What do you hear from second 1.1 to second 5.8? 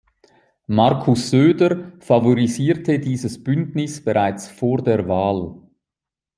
Söder favorisierte dieses Bündnis bereits vor der Wahl.